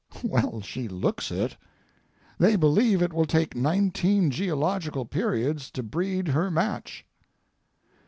Well, 0.23 0.61
she 0.61 0.87
looks 0.87 1.29
it. 1.29 1.57
They 2.39 2.55
believe 2.55 3.03
it 3.03 3.13
will 3.13 3.27
take 3.27 3.55
nineteen 3.55 4.31
geological 4.31 5.05
periods 5.05 5.69
to 5.69 5.83
breed 5.83 6.29
her 6.29 6.49
match. 6.49 7.05